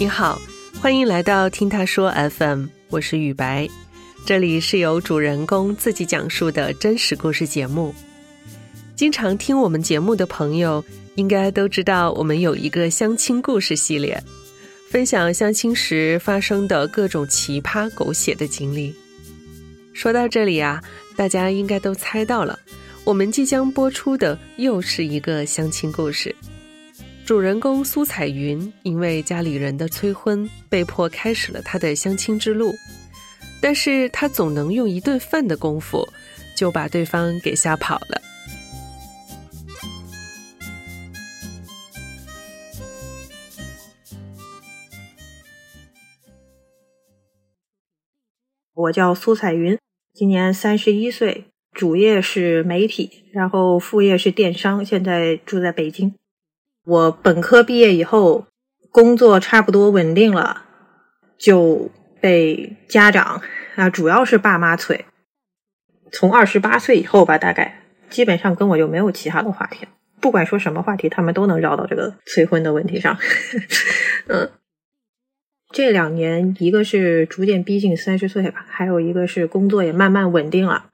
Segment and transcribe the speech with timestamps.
[0.00, 0.40] 你好，
[0.80, 3.68] 欢迎来到听他说 FM，我是雨白，
[4.24, 7.92] 这里是由主人公自己讲述的真实故事节目。
[8.94, 10.84] 经常听我们节目的朋友，
[11.16, 14.22] 应该都知道我们有一个相亲故事系列，
[14.88, 18.94] 分享相亲时发生的各种奇葩狗血的经历。
[19.92, 20.80] 说到这里啊，
[21.16, 22.56] 大家应该都猜到了，
[23.02, 26.32] 我们即将播出的又是一个相亲故事。
[27.28, 32.72] 主人公苏彩云因为家里人的催婚，被迫开始了她的相亲之路。
[33.60, 36.08] 但是她总能用一顿饭的功夫，
[36.56, 38.22] 就把对方给吓跑了。
[48.72, 49.78] 我叫苏彩云，
[50.14, 56.14] 今年三十一岁，主业是媒体，然后副业是电商，现在住在北京。
[56.88, 58.46] 我本科毕业以后，
[58.90, 60.62] 工作差不多稳定了，
[61.36, 63.42] 就被家长
[63.76, 65.04] 啊，主要是爸妈催。
[66.10, 69.90] 从二十八岁以后吧，大概基本上跟我就没有其他的话题了。
[70.18, 73.18] 不管说什么话题，他们都能绕到这个催婚的问题上。
[74.28, 74.50] 嗯，
[75.70, 80.86] 这两年一个是逐渐逼近三十岁吧，还有一个是工作也慢慢稳定了。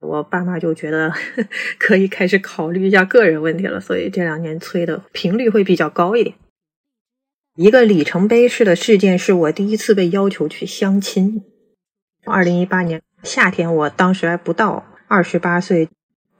[0.00, 1.12] 我爸妈就觉得
[1.76, 6.36] 可以开始考虑一下个人问题了，所以这两年催的频率会比较高一点。
[7.56, 11.42] 一个里程碑式的事件是我第一次被要求去相亲。
[12.24, 15.88] 二零一八年夏天，我当时还不到二十八岁，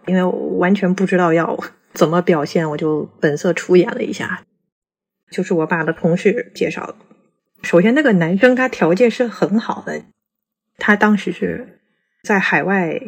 [0.07, 1.59] 因为我完全不知道要
[1.93, 4.45] 怎么表现，我就本色出演了一下。
[5.33, 6.95] 就是我爸的同事介绍的。
[7.63, 10.05] 首先，那个男生他条件是很好的，
[10.77, 11.81] 他当时是
[12.23, 13.03] 在海外。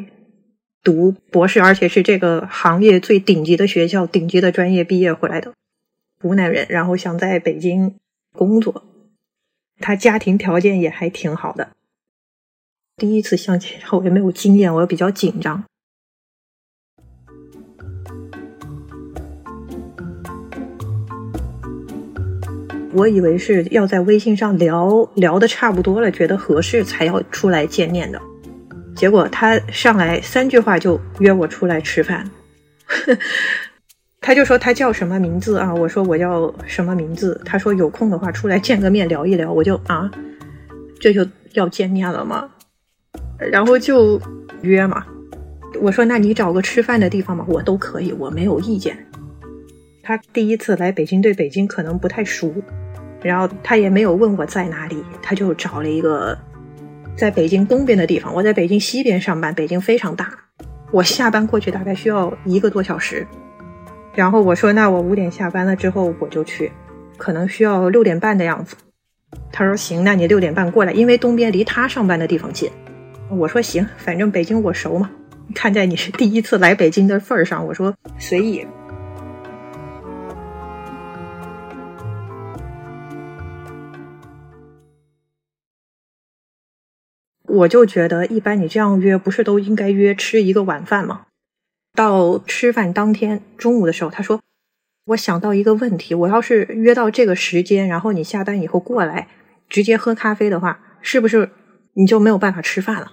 [0.82, 5.52] 读博士，而且是这个行业最顶级的学校、顶级的专业毕业回来的
[6.20, 7.96] 湖南人，然后想在北京
[8.32, 8.84] 工作。
[9.78, 11.70] 他家庭条件也还挺好的。
[12.96, 15.64] 第一次相亲， 我也没有经验，我比较紧张。
[22.92, 28.20] 我以为是要在微信上聊聊的差不多了，觉得合适才要出来见面的。
[29.00, 32.30] 结果他上来三句话就约我出来吃饭，
[34.20, 35.74] 他就说他叫什么名字啊？
[35.74, 37.40] 我说我叫什么名字？
[37.42, 39.50] 他说有空的话出来见个面聊一聊。
[39.50, 40.10] 我就啊，
[41.00, 42.50] 这就要见面了吗？
[43.50, 44.20] 然后就
[44.60, 45.06] 约嘛。
[45.80, 49.06] 我说那你找个吃饭的地方嘛，我都可以，我没有意见。
[50.02, 52.52] 他第一次来北京，对北京可能不太熟，
[53.22, 56.36] 然后他也没有问我在哪里，他就找了一个。
[57.20, 59.54] 在北京东边的地方，我在北京西边上班。
[59.54, 60.32] 北京非常大，
[60.90, 63.26] 我下班过去大概需要一个多小时。
[64.14, 66.72] 然后我说：“那我五点下班了之后我就去，
[67.18, 68.74] 可能需要六点半的样子。”
[69.52, 72.70] 他说：“行，那你六点半过来，因为东边离他上班的地方近。”
[73.28, 75.10] 我说：“行，反正北京我熟嘛。
[75.54, 78.66] 看在你是第一次来北京的份儿上，我说随意。”
[87.50, 91.26] 我就觉得，一般你这样约，不是都应该约吃一个晚饭吗？
[91.94, 94.40] 到吃饭当天中午的时候，他说
[95.06, 99.26] ：“我想到一个问题，我要是约到这个时间，然后你下班以后过来
[99.68, 101.50] 直接喝咖啡的话，是不是
[101.94, 103.12] 你就没有办法吃饭了？”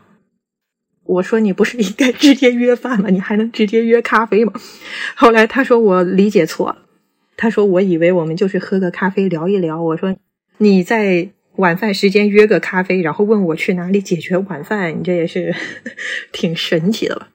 [1.03, 3.09] 我说：“你不是应该直接约饭吗？
[3.09, 4.53] 你还能直接约咖啡吗？”
[5.15, 6.83] 后来他说：“我理解错了。”
[7.35, 10.15] 他说：“我以为我们就是喝个咖啡聊一聊。”我说
[10.59, 15.53] ：“你在。”晚饭时间约个咖啡，然后问我去哪里解决晚饭，你这也是
[16.31, 17.29] 挺神奇的吧？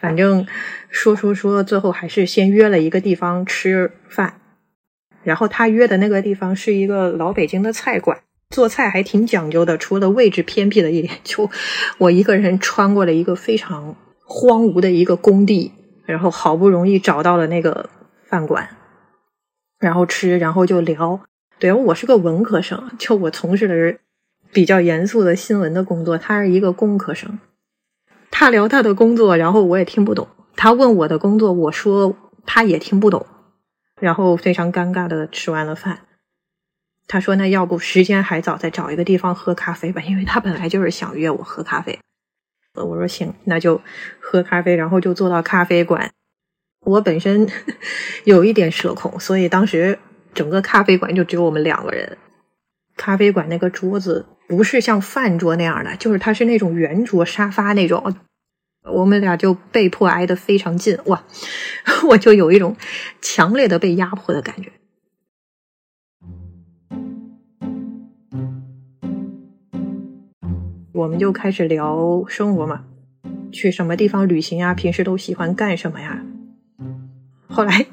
[0.00, 0.46] 反正
[0.90, 4.40] 说说说，最后还是先约了一个地方吃饭。
[5.24, 9.76] 然后他约的那个地方是一个老北京的菜馆，做菜还挺讲究的。
[9.76, 11.50] 除了位置偏僻的一点，就
[11.98, 15.72] 我一个人穿过了一个非常荒芜的一个工地，
[16.04, 17.90] 然后好不容易找到了那个
[18.28, 18.68] 饭馆，
[19.80, 21.20] 然后吃，然后就聊。
[21.58, 23.98] 对，我是个文科生，就我从事的是
[24.52, 26.18] 比较严肃的新闻的工作。
[26.18, 27.38] 他是一个工科生，
[28.30, 30.28] 他聊他的工作，然后我也听不懂。
[30.54, 32.14] 他问我的工作，我说
[32.44, 33.26] 他也听不懂，
[33.98, 36.00] 然后非常尴尬的吃完了饭。
[37.08, 41.98] 他说：“那要不时间还早，再找一个地方喝咖啡吧，因为他本来就是想约我喝咖啡。”
[42.74, 43.80] 我说：“行，那就
[44.20, 46.10] 喝咖啡。”然后就坐到咖啡馆。
[46.80, 47.48] 我本身
[48.24, 49.98] 有一点社恐，所以当时。
[50.36, 52.18] 整个咖啡馆就只有我们两个人。
[52.96, 58.14] 咖啡馆那个桌子不是像饭桌那样的就是它是那种圆桌沙发那种。
[58.84, 61.24] 我们俩就被迫挨得非常近哇
[62.10, 62.76] 我就有一种
[63.20, 64.70] 强烈的被压迫的感觉。
[70.92, 72.84] 我们就开始聊生活嘛
[73.50, 76.24] 去什么地方旅行啊平时都喜欢干什么呀？
[77.48, 77.86] 后来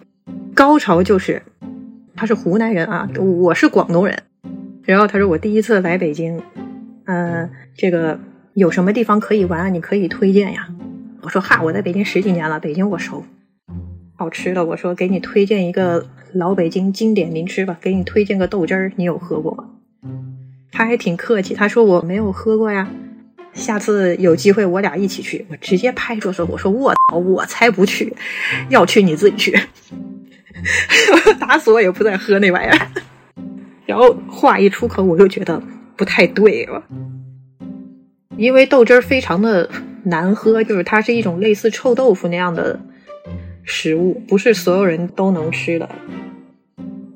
[0.53, 1.41] 高潮就是
[2.15, 4.17] 他是湖南人啊，我是广东人，
[4.83, 6.41] 然后他说我第一次来北京，
[7.05, 8.19] 嗯，这个
[8.53, 9.69] 有什么地方可以玩啊？
[9.69, 10.67] 你可以推荐呀。
[11.21, 13.23] 我说哈，我在北京十几年了，北京我熟。
[14.15, 19.65] 好吃的，我说给你推荐一个老北京经典名吃吧，给你推荐个豆汁儿，你有喝过吗？
[20.71, 22.89] 他还挺客气，他说我没有喝过呀，
[23.53, 25.45] 下次有机会我俩一起去。
[25.49, 28.13] 我直接拍桌子，我说我操，我才不去，
[28.69, 29.59] 要去你自己去，
[31.39, 32.87] 打死我也不再喝那玩意儿。
[33.85, 35.61] 然后话一出口，我就觉得
[35.95, 36.83] 不太对了，
[38.37, 39.69] 因为豆汁儿非常的
[40.03, 42.79] 难喝，就是它是一种类似臭豆腐那样的。
[43.65, 45.89] 食物不是所有人都能吃的。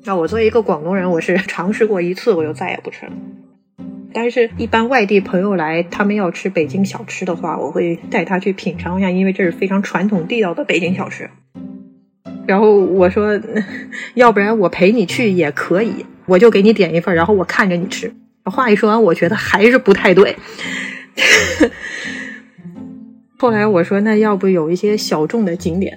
[0.04, 3.12] 那我作为一个广东人，我是 尝试过一次，我就再也不吃了。
[4.14, 11.28] 但是，一般外地朋友来，他们要吃北京小吃的话，我会带他去品尝一下，因为这是非常传统地道的北京小吃。
[12.48, 13.38] 然后我说，
[14.14, 18.10] 要不然我陪你去也可以，我就给你点一份，然后我看着你吃。
[18.44, 20.34] 话一说完，我觉得还是不太对。
[23.36, 25.94] 后来我说，那要不有一些小众的景点？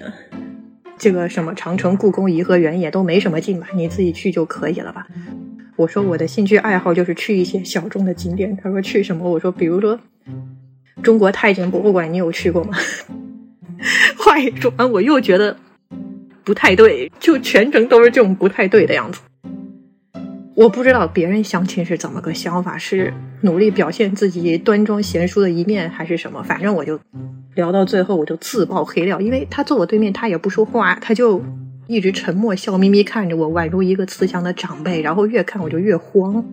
[0.98, 3.66] 这个什么长城、故宫、颐和园也都没什么劲吧？
[3.74, 5.06] 你自己去就可以了吧？
[5.76, 8.54] 我说我的兴趣爱好就是去一些小众的景点。
[8.62, 9.30] 他说去什么？
[9.30, 9.98] 我说比如说
[11.02, 12.76] 中国太监博物馆，你有去过吗？
[14.18, 15.56] 话一说完，我又觉得
[16.44, 19.20] 不太对，就全程都是这种不太对的样子。
[20.54, 26.42] 我不知道别人相亲是怎么个想法，是努力表现自己端庄贤淑的一面，还是什么？
[26.42, 27.00] 反正我就
[27.54, 31.42] 聊到最后，我就自爆黑料，因为他坐我对面，他也不说话，他就
[31.86, 35.00] 一直沉默，笑眯眯看着我，宛如一个慈祥的长辈。
[35.00, 36.44] 然后越看我就越慌，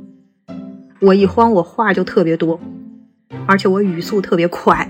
[1.02, 2.58] 我一慌，我话就特别多，
[3.48, 4.90] 而且我语速特别快。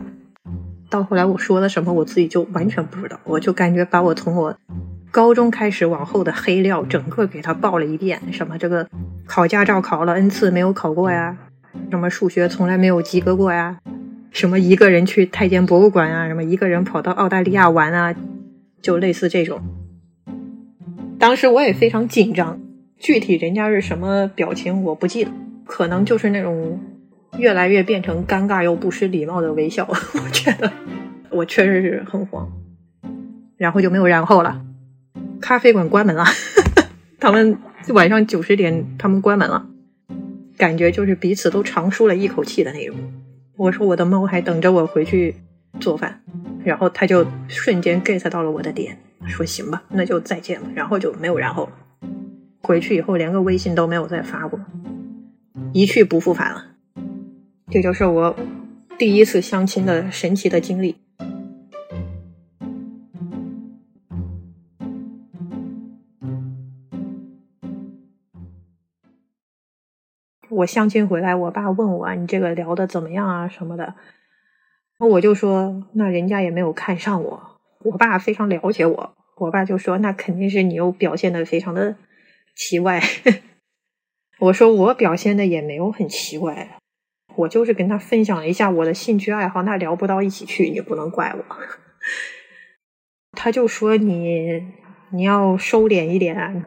[0.87, 4.55] 到后来我说了什么，我自己就完全不知道，我就感觉把我从我。
[5.11, 8.21] 高中开始往后的黑料，整个给他报了一遍。
[8.31, 8.87] 什么这个
[9.25, 11.37] 考驾照考了 n 次没有考过呀？
[11.89, 13.79] 什么数学从来没有及格过呀？
[14.31, 16.27] 什么一个人去太监博物馆啊？
[16.27, 18.13] 什么一个人跑到澳大利亚玩啊？
[18.81, 19.61] 就类似这种。
[21.17, 22.59] 当时我也非常紧张，
[22.97, 25.31] 具体人家是什么表情我不记得，
[25.65, 26.79] 可能就是那种
[27.37, 29.87] 越来越变成尴尬又不失礼貌的微笑。
[29.89, 30.71] 我觉得
[31.31, 32.47] 我确实是很慌，
[33.57, 34.61] 然后就没有然后了。
[35.41, 36.25] 咖啡馆关门了，
[37.19, 37.57] 他们
[37.89, 39.67] 晚上九十点他们关门了，
[40.57, 42.95] 感觉就是彼此都长舒了一口气的那种。
[43.55, 45.35] 我说我的猫还等着我回去
[45.79, 46.21] 做饭，
[46.63, 48.97] 然后他就瞬间 get 到了我的点，
[49.27, 51.71] 说行吧，那就再见吧，然后就没有然后了。
[52.61, 54.59] 回去以后连个微信都没有再发过，
[55.73, 56.65] 一去不复返了。
[57.71, 58.35] 这就是我
[58.97, 60.95] 第一次相亲的神奇的经历。
[70.59, 73.95] 我相亲回来，我爸问我你这个聊的怎么样啊什么的，
[74.99, 77.59] 我就说那人家也没有看上我。
[77.85, 81.95] 我爸非常了解我，我爸就说那肯定是你又表现的非常的
[82.55, 83.01] 奇怪。
[84.39, 86.77] 我说我表现的也没有很奇怪，
[87.35, 91.45] 我就是跟他分享了一下我的兴趣爱好，那聊不到一起去也不能怪我。
[93.31, 94.61] 他就说你
[95.11, 96.65] 你要收敛一点。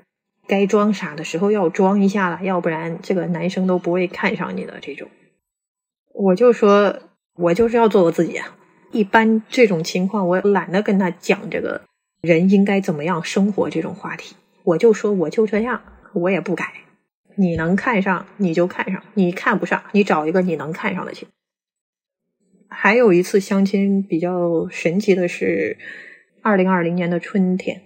[0.53, 5.09] 该装傻的时候要装一下了，要不然这个男生都不会看上你的这种。
[6.13, 6.99] 我就说，
[7.37, 8.55] 我就是要做我自己啊。
[8.91, 11.81] 一般这种情况，我懒得跟他讲这个
[12.21, 14.37] 人应该怎么样生活这种话题。
[14.65, 15.81] 我就说，我就这样，
[16.13, 16.71] 我也不改。
[17.37, 21.27] 你能看上你就看上，你看不上你找一个你能看上的去。
[22.69, 25.79] 还有一次相亲比较神奇的是，
[26.43, 27.81] 二零二零年的春天，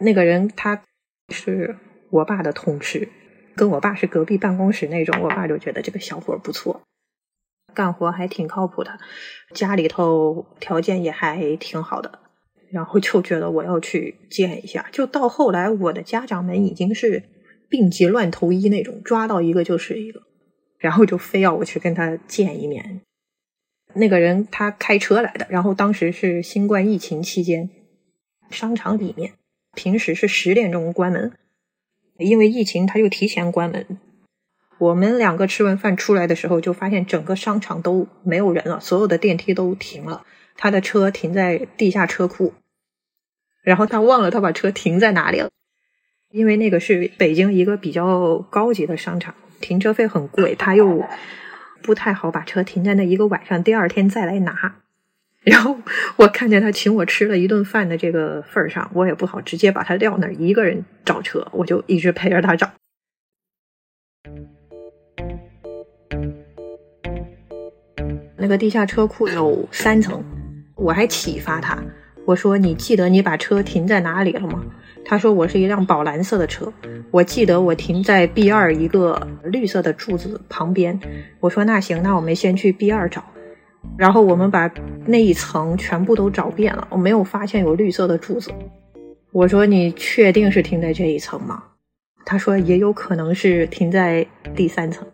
[0.00, 0.82] 那个人他
[1.30, 1.76] 是。
[2.10, 3.08] 我爸的同事，
[3.54, 6.82] 跟我爸是隔壁办公室那种，我爸就觉得这个小伙不错，
[7.74, 8.98] 干活还挺靠谱的，
[9.54, 12.18] 家里头条件也还挺好的，
[12.70, 14.88] 然后就觉得我要去见一下。
[14.90, 17.22] 就到后来，我的家长们已经是
[17.68, 20.22] 病急乱投医那种，抓到一个就是一个，
[20.78, 23.02] 然后就非要我去跟他见一面。
[23.94, 27.70] 那个人他开车来的，然后当时是新冠疫情期间，
[28.50, 29.32] 商场里面
[29.74, 31.32] 平时是十点钟关门。
[32.20, 33.98] 因为疫情，他就提前关门。
[34.78, 40.24] 我们两个吃完饭出来的时候，就发现整个商场都没有人了，所有的电梯都停了。
[40.56, 42.54] 他的车停在地下车库，
[43.62, 45.50] 然后他忘了他把车停在哪里了。
[46.30, 51.04] 因为那个是北京一个比较高级的商场，停车费很贵，他又
[51.82, 54.79] 不太好把车停在那一个晚上，第二天再来拿。
[55.42, 55.74] 然后
[56.16, 62.70] 我看见他请我吃了一顿饭的这个份儿上，我也不好直接把他撂那儿一个人找车，我就一直陪着他找。
[68.36, 70.22] 那个地下车库有三层，
[70.74, 71.82] 我还启发他，
[72.26, 74.62] 我说：“你记得你把车停在哪里了吗？”
[75.06, 76.70] 他说：“我是一辆宝蓝色的车，
[77.10, 81.00] 我记得我停在 B 二一个绿色的柱子旁边。”
[81.40, 83.24] 我说：“那行，那我们先去 B 二找。”
[83.96, 84.70] 然后我们把
[85.06, 88.50] 那一层全部都找遍了，我没有发现有绿色的柱子。
[89.32, 91.62] 我说：“你确定是停在这一层吗？”
[92.24, 95.06] 他说：“也有可能是停在第三层。”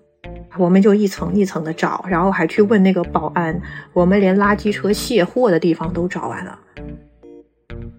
[0.58, 3.60] 我们就一层一层的找，然后还去问那个保安。
[3.92, 6.58] 我们连垃圾车卸货的地方都找完了。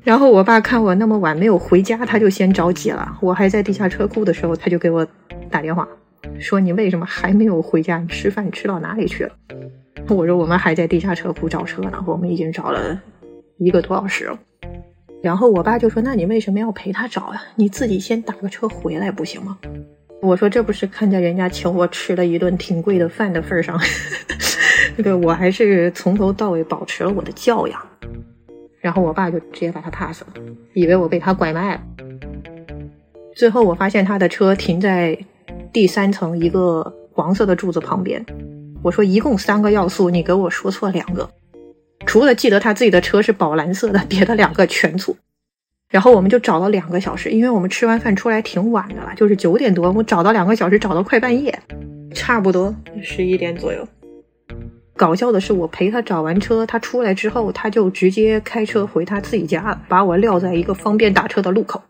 [0.03, 3.15] 然后我爸看我那么晚没有回家，他就先着急了。
[3.21, 5.05] 我还在地下车库的时候，他就给我
[5.51, 5.87] 打电话，
[6.39, 7.99] 说：“你为什么还没有回家？
[7.99, 9.35] 你吃饭吃到哪里去了？”
[10.09, 13.01] 我说：“我们还在地下车库找车呢，我们已经找了
[13.57, 14.39] 一个多小时了。”
[15.21, 17.41] 然后我爸就说：“那你为什么要陪他找呀？
[17.55, 19.57] 你自己先打个车回来不行吗？”
[20.21, 23.79] 我说：“这不是看在人家请我吃了一顿挺贵的饭的份上，
[24.95, 27.79] 那个我还是从头到尾保持了我的教养。”
[28.79, 30.27] 然后我爸就直接把他 pass 了，
[30.73, 31.81] 以为我被他拐卖了。
[33.35, 35.17] 最后我发现他的车停在
[35.73, 38.23] 第三层一个黄色的柱子旁边。
[38.87, 41.29] 我说一共三个要素，你给我说错两个，
[42.05, 45.13] 除了记得他自己的车是宝蓝色的，别的两个全错。
[45.89, 51.59] 然后我们就找了两个小时，因为我们吃完饭出来挺晚的了，就是九点多，我找到两个小时，找到快半夜，
[52.13, 53.85] 差不多十一点左右。
[54.95, 61.81] 搞笑的是，我陪他找完车，他出来之后，他就直接开车回他自己家了，把我撂在一个方便打车的路口。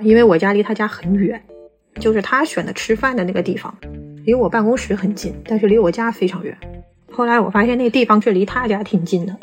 [0.00, 1.42] 因为我家离他家很远，
[2.00, 3.74] 就是他选的吃饭的那个地方，
[4.28, 6.54] 离我办公室很近，但是离我家非常远。
[7.10, 9.34] 后来我发现那地方是离他家挺近的。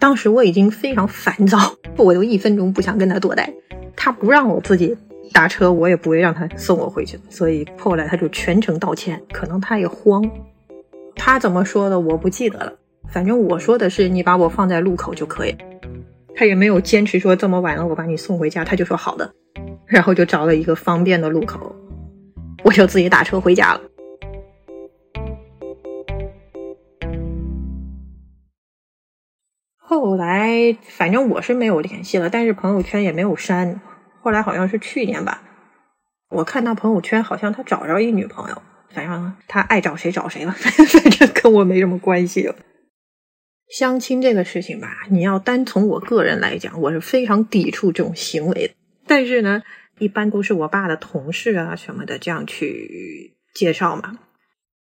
[0.00, 1.56] 当时我已经非常烦躁，
[1.96, 3.54] 我都一分钟不想跟他多待。
[3.94, 4.96] 他不让我自己
[5.32, 7.16] 打车，我也不会让他送我回去。
[7.30, 10.28] 所以后来他就全程道歉，可能他也慌。
[11.14, 12.72] 他怎么说的我不记得了，
[13.08, 15.56] 反正我说的是你把我放在路口就可以。
[16.34, 19.32] 他也没有坚持说这么晚了我把你送回家，他就说好的，
[19.86, 21.72] 然后就找了一个方便的路口，
[22.64, 23.80] 我就自己打车回家了。
[29.84, 33.80] 后来反正我是没有联系了，但是朋友圈也没有删。
[34.20, 35.42] 后来好像是去年吧，
[36.30, 38.62] 我看到朋友圈好像他找着一女朋友。
[38.94, 42.52] 反正他爱找谁找谁了， 反正跟我没什么关系。
[43.70, 48.74] 相亲这个事情吧，你要单从我个人来讲，我是非常抵触这种行为。
[49.06, 49.62] 但是呢，
[49.98, 54.18] 一般都是我爸的同事啊什么的这样去介绍嘛。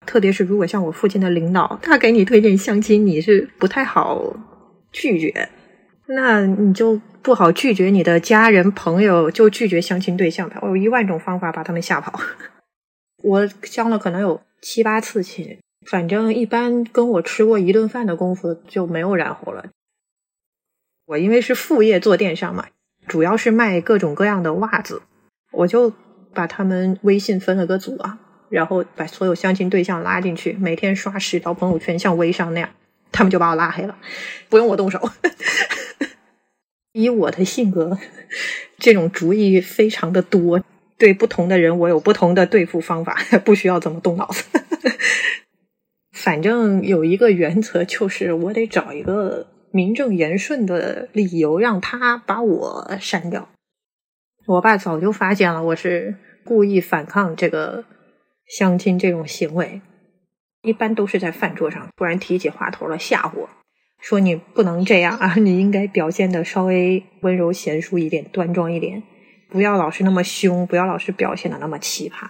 [0.06, 4.36] 特别是如果像我父亲的领导，他给你推荐相亲，你是不太好
[4.92, 5.50] 拒绝。
[6.08, 10.60] 那你就不好拒绝你的家人朋友，就拒绝相亲对象吧。
[10.62, 12.20] 我有一万种方法把他们吓跑。
[13.24, 15.58] 我相了可能有七八次亲，
[15.88, 19.66] 反正一般跟我吃过一顿饭的功夫就没有然后了。
[21.06, 22.66] 我因为是副业做电商嘛，
[23.08, 25.02] 主要是卖各种各样的袜子，
[25.52, 25.94] 我就
[26.34, 28.20] 把他们微信分了个组啊，
[28.50, 32.70] 然后把所有相亲对象拉进去，每天刷十条朋友圈，像微商那样，
[33.12, 33.98] 他们就把我拉黑了，
[34.50, 35.00] 不用我动手。
[36.94, 37.98] 以我的性格，
[38.78, 40.64] 这种主意非常的多。
[40.98, 44.44] 对不同的人，我有不同的对付方法，不需要怎么动脑子。
[46.14, 53.50] 反正有一个原则，就是我得找一个名正言顺的理由，让他把我删掉。
[54.46, 57.84] 我爸早就发现了，我是故意反抗这个
[58.46, 59.82] 相亲这种行为，
[60.62, 63.50] 一般都是在饭桌上突然提起话头了，吓唬我
[64.00, 69.04] 说：“你不能这样啊， 你应该表现的稍微温柔贤淑一点，端庄一点。”
[69.50, 72.30] 不要老是那么凶，不要老是表现的那么奇葩。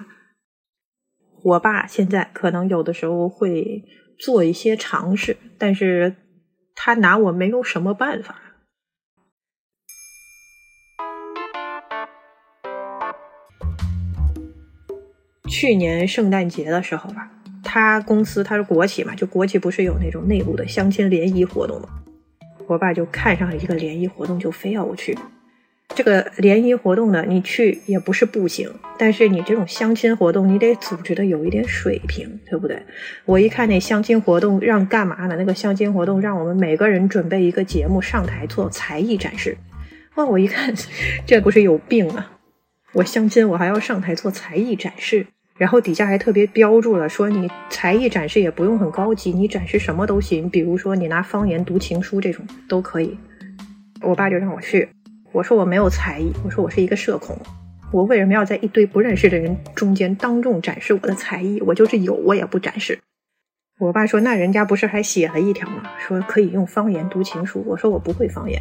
[1.43, 3.83] 我爸现在可能有的时候会
[4.17, 6.15] 做一些尝试，但是
[6.73, 8.41] 他拿我没有什么办法。
[15.47, 17.40] 去年圣诞节的时候吧，
[17.73, 21.87] 他公司他是国企嘛，就国企不是有那种内部的相亲联谊活动吗？
[22.67, 25.17] 我爸就看上一个联谊活动，就非要我去。
[25.95, 32.83] 这个联谊活动呢，你去也不是不行，但是你这种相亲活动，你得组织的有一点水平，对不对？
[33.23, 35.37] 我一看那相亲活动让干嘛呢？
[35.37, 39.57] 那个相亲活动让我们每个人准备一个节目上台做才艺展示。
[40.15, 40.75] 哇，我一看
[41.25, 42.33] 这不是有病啊！
[42.91, 45.27] 我相亲我还要上台做才艺展示，
[45.61, 53.15] 然后底下还特别标注了说你才艺展示也不用很高级，你展示什么都行，比如说你拿方言读情书这种都可以。
[54.01, 54.89] 我爸就让我去，
[55.31, 57.37] 我说我没有才艺，我说我是一个社恐，
[57.91, 61.61] 我为什么要在一堆不认识的人中间当众展示我的才艺？
[61.61, 62.97] 我就是有我也不展示。
[63.77, 65.83] 我爸说那人家不是还写了一条吗？
[65.99, 67.63] 说可以用方言读情书。
[67.67, 68.59] 我说我不会方言。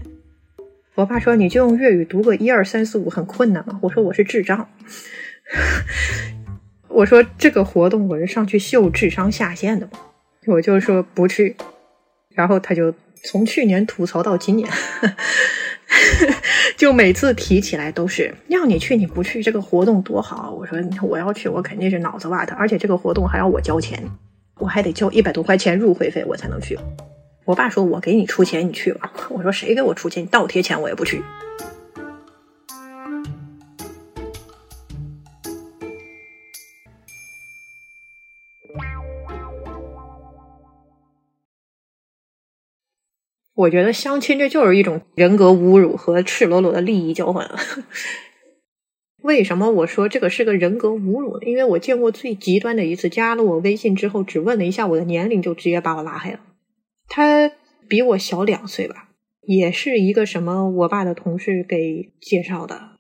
[0.97, 3.81] 我爸说你就用粤语读个一二三四五很困难吗？
[3.81, 4.69] 我说我是智障。
[6.91, 9.89] 我说这个活动我是上去秀智商下线的，
[10.47, 11.57] 我就说不去，
[12.35, 12.93] 然后他就
[13.25, 14.69] 从去年吐槽到今年，
[16.77, 20.53] 就每次提起来都是让你去你不去，这个活动多好。
[20.53, 24.03] 我说我要去，我肯定是脑子瓦特，而且这个活动还要我交钱，
[24.59, 26.77] 我还得交一百多块钱入会费我才能去。
[27.45, 31.23] 我爸说我给你出钱你去吧，我说谁给我出钱，你倒贴钱我也不去。
[43.61, 47.51] 我觉得相亲这就是一种人格侮辱和赤裸裸的利益交换。
[49.23, 51.47] 为什么我说这个是个人格侮辱呢？
[51.47, 56.41] 因为我见过最极端的一次，加了我微信之后，只问了一下我的年龄，就直接把我拉黑了。
[57.07, 57.53] 他
[57.87, 59.11] 比我小两岁吧，
[59.43, 62.93] 也是一个什么我爸的同事给介绍的，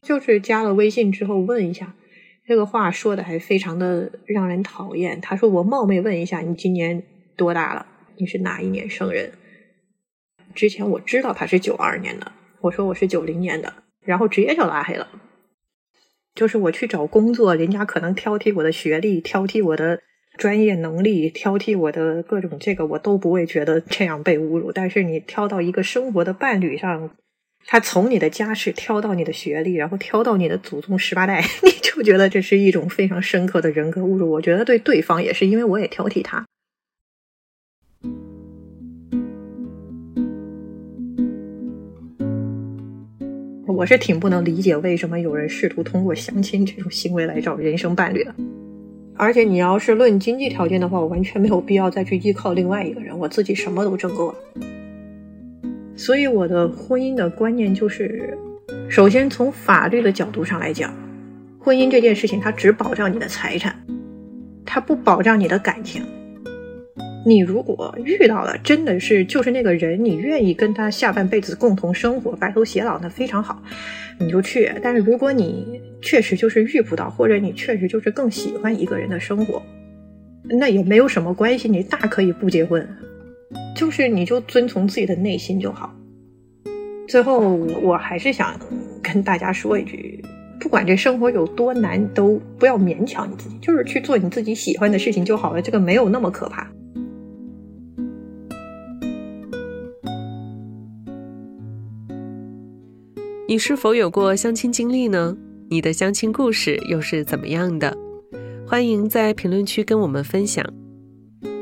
[0.00, 1.96] 就是加了微信之后问一下，
[2.46, 5.20] 这个话说的还非常的让人讨厌。
[5.20, 7.02] 他说：“我冒昧问一下，你今年
[7.36, 7.84] 多大了？
[8.16, 9.32] 你是哪一年生人？”
[10.54, 15.08] 之前我知道他是九二年的，我说我是九零年的，然后直接就拉黑了。
[16.34, 20.00] 就是我去找工作，人家可能挑剔我的学历，挑剔我的
[20.36, 24.72] 专业能力，挑剔我的各种这个，我都不会觉得这样被侮辱。
[24.72, 27.10] 但是你挑到一个生活的伴侣上，
[27.66, 34.30] 他从你的家世挑到你的学历，然后挑到你的祖宗十八代， 你就觉得这是一种非常深刻的人格侮辱。
[34.32, 36.44] 我觉得对对方也是，因为我也挑剔他。
[43.74, 48.32] 我是挺不能理解为什么有人试图通过相亲这种行为来找人生伴侣的，
[49.16, 54.38] 而且你要是论经济条件的话，我完全没有必要再去依靠另外一个人，我自己什么都挣够了。
[55.96, 58.38] 所以我的婚姻的观念就是，
[58.88, 60.94] 首先从法律的角度上来讲，
[61.58, 63.74] 婚姻这件事情它只保障你的财产，
[64.64, 66.00] 它不保障你的感情。
[67.26, 73.62] 你如果遇到了真的是就是那个人，你愿意跟他下半辈子共同生活，白头偕老，那非常好，
[74.20, 74.70] 你就去。
[74.82, 79.62] 但是如果你确实就是遇不到，或者你确实就是更喜欢一个人的生活，
[80.60, 82.86] 那也没有什么关系，你大可以不结婚，
[83.74, 85.94] 就是你就遵从自己的内心就好。
[87.08, 88.54] 最后，我还是想
[89.02, 90.22] 跟大家说一句，
[90.60, 96.70] 不管这生活有多难，都不要勉强你自己，就是去做你自己喜欢的事情就好了，这个没有那么可怕。
[103.46, 105.36] 你是否有过相亲经历呢？
[105.68, 107.94] 你的相亲故事又是怎么样的？
[108.66, 110.64] 欢迎在评论区跟我们分享。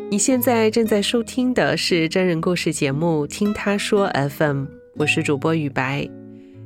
[0.09, 4.63] 你现在正在收听的是真人故事节目《听他说 FM》，
[4.97, 6.09] 我是主播雨白。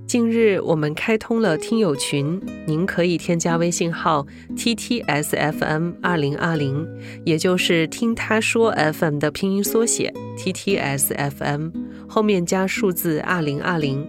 [0.07, 6.87] 近日我们开通了听友群，您可以添加微信号 t t s f m 二零二零，
[7.25, 11.71] 也就是听他说 FM 的拼音缩写 t t s f m，
[12.07, 14.07] 后面加数字二零二零。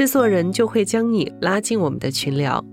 [0.00, 2.64] 制作人就会将你拉进我们的群聊。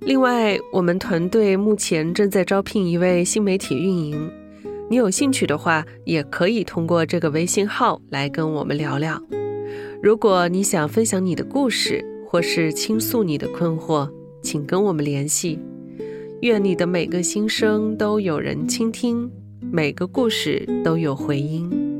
[0.00, 4.30] 另外，我们团队目前正在招聘一位新媒体运营，
[4.88, 9.22] 你有兴趣的话，也可以通过这个微信号来跟我们聊聊。
[10.02, 14.10] 如果你想分享你的故事，或是倾诉你的困惑，
[14.42, 15.58] 请跟我们联系。
[16.40, 19.30] 愿你的每个心声都有人倾听，
[19.70, 21.91] 每个故事都有回音。